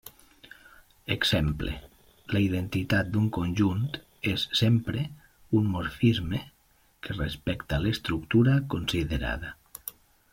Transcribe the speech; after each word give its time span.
Exemple: 1.15 1.73
la 2.35 2.39
identitat 2.45 3.11
d'un 3.17 3.27
conjunt 3.37 3.83
és 4.33 4.45
sempre 4.61 5.03
un 5.61 5.69
morfisme, 5.75 6.41
que 7.09 7.19
respecta 7.21 7.81
l'estructura 7.85 8.57
considerada. 8.77 9.53